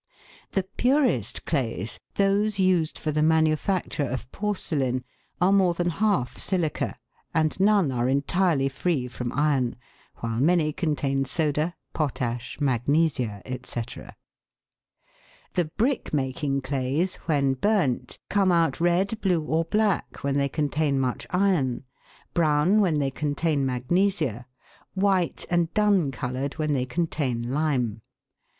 [0.53, 5.03] The purest clays those used for the manufacture of porcelain
[5.39, 6.95] are more than half silica,
[7.35, 9.75] and none are entirely free from iron,
[10.15, 13.81] while many contain soda, potash, mag nesia, &c.
[15.53, 20.99] The brick making clays when burnt come out red, blue, or black, when they contain
[20.99, 21.83] much iron,
[22.33, 24.47] brown when they contain magnesia,
[24.95, 28.01] white and dun coloured when they con tain lime.